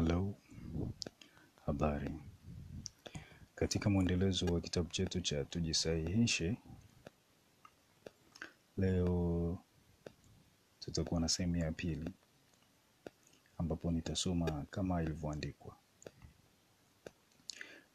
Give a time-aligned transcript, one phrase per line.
[0.00, 0.34] Hello,
[1.66, 2.14] habari.
[3.54, 6.56] Katika mwendelezo wa kitabu chetu cha tujisahihishe,
[8.76, 9.58] leo
[10.80, 12.10] tutakuwa na sehemu ya pili
[13.58, 15.76] ambapo nitasoma kama ilivyoandikwa.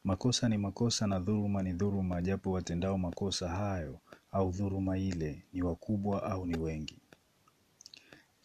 [0.04, 4.00] Makosa ni makosa na dhuluma ni dhuluma, japo watendao makosa hayo
[4.32, 7.00] au dhuluma ile ni wakubwa au ni wengi.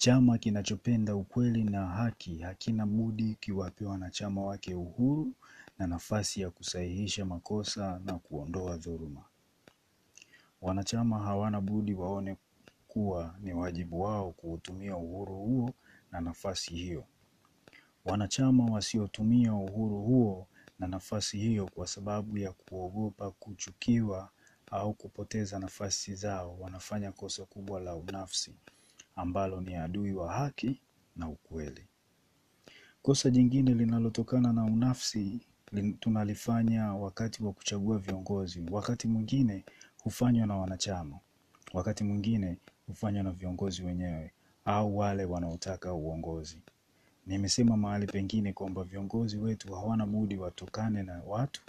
[0.01, 5.33] Chama kinachopenda ukweli na haki hakina budi kiwape wanachama wake uhuru
[5.79, 9.25] na nafasi ya kusahihisha makosa na kuondoa dhuluma.
[10.61, 12.37] Wanachama hawana budi waone
[12.87, 15.73] kuwa ni wajibu wao kuutumia uhuru huo
[16.11, 17.05] na nafasi hiyo.
[18.05, 20.47] Wanachama wasiotumia uhuru huo
[20.79, 24.29] na nafasi hiyo kwa sababu ya kuogopa kuchukiwa
[24.71, 28.53] au kupoteza nafasi zao wanafanya kosa kubwa la unafsi
[29.15, 30.81] ambalo ni adui wa haki
[31.15, 31.87] na ukweli.
[33.01, 35.39] Kosa jingine linalotokana na unafsi
[35.99, 38.65] tunalifanya wakati wa kuchagua viongozi.
[38.71, 39.65] Wakati mwingine
[40.03, 41.19] hufanywa na wanachama,
[41.73, 44.31] wakati mwingine hufanywa na viongozi wenyewe
[44.65, 46.61] au wale wanaotaka uongozi.
[47.25, 51.61] Nimesema mahali pengine kwamba viongozi wetu hawana budi watokane na watu.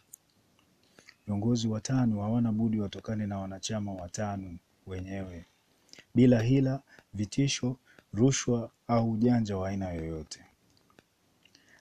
[1.27, 5.45] Viongozi watano hawana budi watokane na wanachama watano wenyewe,
[6.15, 6.83] bila hila,
[7.15, 7.77] vitisho,
[8.13, 10.45] rushwa au ujanja wa aina yoyote.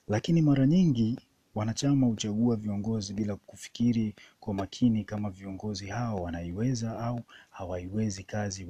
[0.08, 1.20] Lakini mara nyingi
[1.56, 8.66] wanachama huchagua viongozi bila kufikiri kwa makini kama viongozi hao wanaiweza au hawaiwezi kazi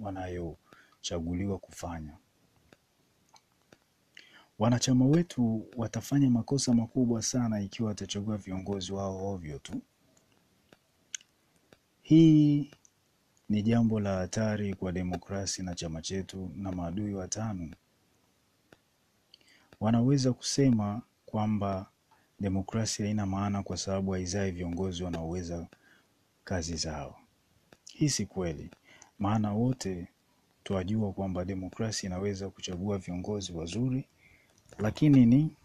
[0.00, 2.12] wanayochaguliwa kufanya.
[4.58, 9.82] Wanachama wetu watafanya makosa makubwa sana ikiwa watachagua viongozi wao ovyo tu.
[12.02, 12.70] Hii
[13.48, 17.70] ni jambo la hatari kwa demokrasi na chama chetu, na maadui watano
[19.80, 21.86] wanaweza kusema kwamba
[22.40, 25.66] demokrasi haina maana kwa sababu haizai viongozi wanaoweza
[26.44, 27.20] kazi zao.
[27.92, 28.70] Hii si kweli,
[29.18, 30.08] maana wote
[30.64, 34.08] twajua kwamba demokrasi inaweza kuchagua viongozi wazuri,
[34.78, 35.56] lakini ni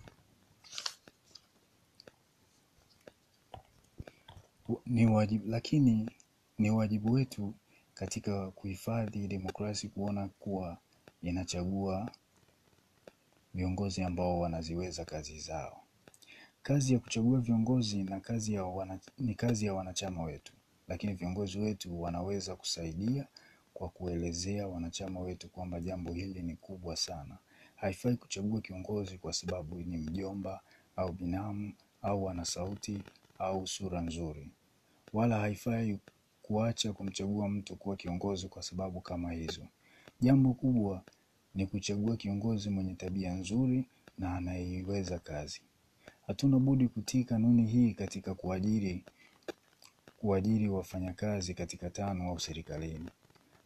[4.85, 6.09] ni wajibu, lakini
[6.57, 7.53] ni wajibu wetu
[8.01, 10.77] katika kuhifadhi demokrasi kuona kuwa
[11.21, 12.11] inachagua
[13.53, 15.83] viongozi ambao wanaziweza kazi zao.
[16.63, 20.53] Kazi ya kuchagua viongozi na kazi ya wana, ni kazi ya wanachama wetu,
[20.87, 23.27] lakini viongozi wetu wanaweza kusaidia
[23.73, 27.37] kwa kuelezea wanachama wetu kwamba jambo hili ni kubwa sana.
[27.75, 30.61] Haifai kuchagua kiongozi kwa sababu ni mjomba
[30.95, 33.03] au binamu au ana sauti
[33.39, 34.49] au sura nzuri,
[35.13, 35.99] wala haifai
[36.55, 39.67] kuacha kumchagua mtu kuwa kiongozi kwa sababu kama hizo.
[40.21, 41.03] Jambo kubwa
[41.55, 43.85] ni kuchagua kiongozi mwenye tabia nzuri
[44.17, 45.61] na anayeiweza kazi.
[46.27, 49.05] Hatuna budi kutii kanuni hii katika kuajiri
[50.17, 53.09] kuajiri wafanyakazi katika tano au serikalini.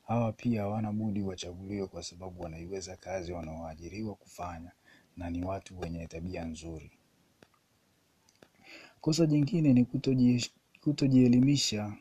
[0.07, 4.71] Hawa pia hawana budi wachaguliwe kwa sababu wanaiweza kazi wanaoajiriwa kufanya
[5.17, 6.91] na ni watu wenye tabia nzuri.
[9.01, 11.93] Kosa jingine ni kutoji- kutojielimisha.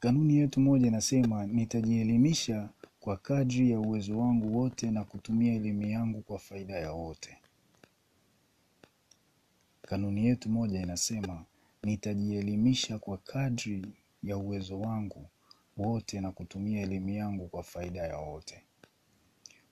[0.00, 2.68] Kanuni yetu moja inasema nitajielimisha
[3.00, 7.36] kwa kadri ya uwezo wangu wote na kutumia elimu yangu kwa faida ya wote.
[9.82, 11.44] Kanuni yetu moja inasema
[11.82, 13.86] nitajielimisha kwa kadri
[14.22, 15.26] ya uwezo wangu
[15.76, 18.62] wote na kutumia elimu yangu kwa faida ya wote.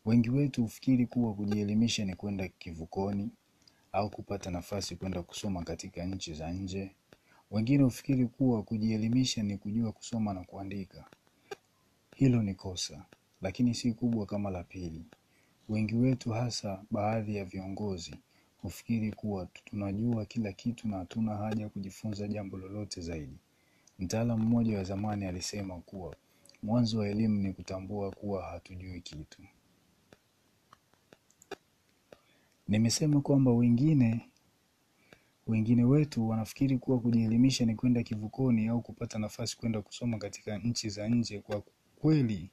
[0.05, 3.31] Wengi wetu hufikiri kuwa kujielimisha ni kwenda kivukoni
[3.93, 6.91] au kupata nafasi kwenda kusoma katika nchi za nje.
[7.51, 11.05] Wengine hufikiri kuwa kujielimisha ni kujua kusoma na kuandika.
[12.17, 13.05] Hilo ni kosa,
[13.43, 15.05] lakini si kubwa kama la pili.
[15.69, 18.15] Wengi wetu, hasa baadhi ya viongozi,
[18.63, 23.39] hufikiri kuwa tunajua kila kitu na hatuna haja ya kujifunza jambo lolote zaidi.
[23.99, 26.17] Mtaalamu mmoja wa zamani alisema kuwa
[26.63, 29.43] mwanzo wa elimu ni kutambua kuwa hatujui kitu.
[32.69, 34.21] Nimesema kwamba wengine
[35.47, 40.89] wengine wetu wanafikiri kuwa kujielimisha ni kwenda kivukoni au kupata nafasi kwenda kusoma katika nchi
[40.89, 41.41] za nje.
[41.41, 41.63] Kwa
[41.97, 42.51] kweli,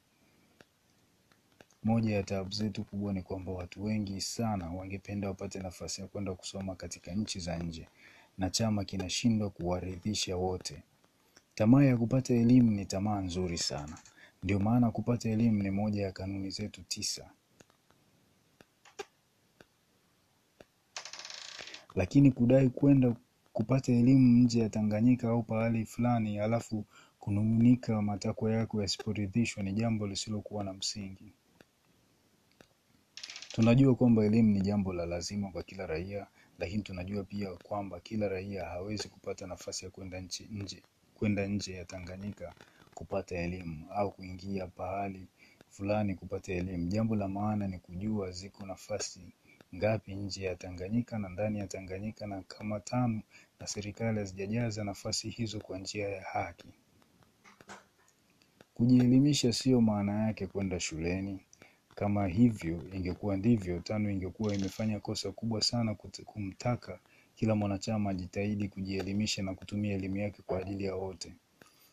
[1.84, 6.34] moja ya taabu zetu kubwa ni kwamba watu wengi sana wangependa wapate nafasi ya kwenda
[6.34, 7.88] kusoma katika nchi za nje,
[8.38, 10.82] na chama kinashindwa kuwaridhisha wote.
[11.54, 13.98] Tamaa ya kupata elimu ni tamaa nzuri sana.
[14.42, 17.30] Ndio maana kupata elimu ni moja ya kanuni zetu tisa.
[21.94, 23.16] Lakini kudai kwenda
[23.52, 26.84] kupata elimu nje ya Tanganyika au pahali fulani halafu
[27.18, 31.32] kunung'unika matakwa yako yasiporidhishwa ni jambo lisilokuwa na msingi.
[33.52, 36.26] Tunajua kwamba elimu ni jambo la lazima kwa kila raia,
[36.58, 40.82] lakini tunajua pia kwamba kila raia hawezi kupata nafasi ya kwenda nje
[41.14, 42.54] kwenda nje ya Tanganyika
[42.94, 45.26] kupata elimu au kuingia pahali
[45.70, 46.88] fulani kupata elimu.
[46.88, 49.32] Jambo la maana ni kujua ziko nafasi
[49.74, 53.22] ngapi nje ya Tanganyika na ndani ya Tanganyika, na kama tano
[53.60, 56.68] na serikali hazijajaza nafasi hizo kwa njia ya haki.
[58.74, 61.40] Kujielimisha sio maana yake kwenda shuleni.
[61.94, 66.98] Kama hivyo ingekuwa ndivyo, TANU ingekuwa imefanya kosa kubwa sana kumtaka
[67.34, 71.34] kila mwanachama ajitahidi kujielimisha na kutumia elimu yake kwa ajili ya wote.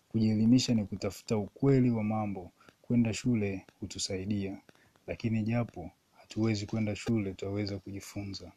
[0.10, 2.52] Kujielimisha ni kutafuta ukweli wa mambo.
[2.82, 4.58] Kwenda shule hutusaidia,
[5.08, 5.92] lakini japo
[6.30, 8.52] hatuwezi kwenda shule, tutaweza kujifunza.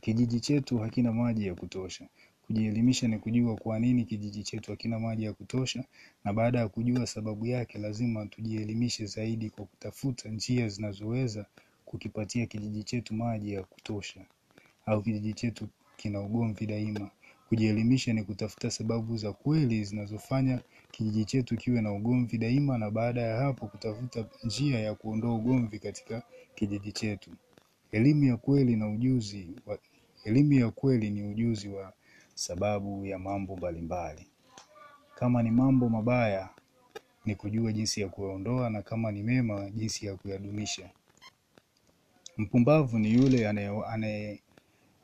[0.00, 2.08] Kijiji chetu hakina maji ya kutosha.
[2.46, 5.84] Kujielimisha ni kujua kwa nini kijiji chetu hakina maji ya kutosha,
[6.24, 11.46] na baada ya kujua sababu yake, lazima tujielimishe zaidi kwa kutafuta njia zinazoweza
[11.84, 14.20] kukipatia kijiji chetu maji ya kutosha,
[14.86, 17.10] au kijiji chetu kina ugomvi daima.
[17.48, 20.60] Kujielimisha ni kutafuta sababu za kweli zinazofanya
[20.90, 25.78] kijiji chetu kiwe na ugomvi daima, na baada ya hapo kutafuta njia ya kuondoa ugomvi
[25.78, 26.22] katika
[26.54, 27.30] kijiji chetu.
[27.92, 29.78] Elimu ya kweli na ujuzi wa,
[30.24, 31.92] elimu ya kweli ni ujuzi wa
[32.34, 34.26] sababu ya mambo mbalimbali.
[35.14, 36.48] Kama ni mambo mabaya
[37.26, 40.90] ni kujua jinsi ya kuyaondoa, na kama ni mema jinsi ya kuyadumisha.
[42.36, 44.40] Mpumbavu ni yule anaye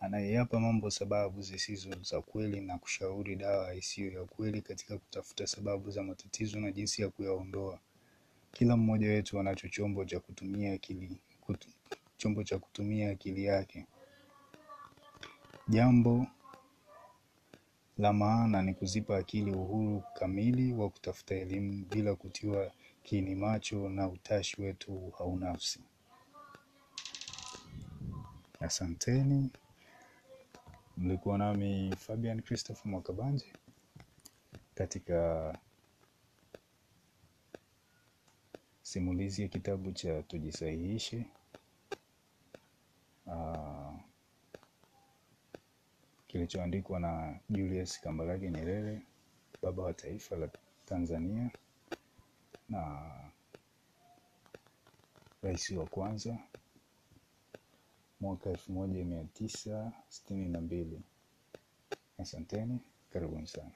[0.05, 5.91] anayeyapa mambo sababu zisizo za kweli na kushauri dawa isiyo ya kweli katika kutafuta sababu
[5.91, 7.79] za matatizo na jinsi ya kuyaondoa.
[8.53, 11.69] Kila mmoja wetu anacho chombo cha kutumia akili kutu,
[12.17, 13.87] chombo cha kutumia akili yake.
[15.69, 16.27] Jambo
[17.99, 22.73] la maana ni kuzipa akili uhuru kamili wa kutafuta elimu bila kutiwa
[23.03, 25.81] kiini macho na utashi wetu au nafsi.
[28.61, 29.50] Asanteni.
[30.96, 33.52] Mlikuwa nami Fabian Christopher Mwakabanje
[34.75, 35.58] katika
[38.82, 41.26] simulizi ya kitabu cha Tujisahihishe.
[43.26, 43.94] Uh,
[46.26, 49.02] kilichoandikwa na Julius Kambarage Nyerere,
[49.62, 50.49] baba wa taifa la
[50.87, 51.50] Tanzania
[52.69, 53.11] na
[55.43, 56.38] rais wa kwanza
[58.25, 61.00] mwaka elfu moja mia tisa sitini na mbili.
[62.19, 62.81] Asanteni,
[63.12, 63.71] karibuni sana.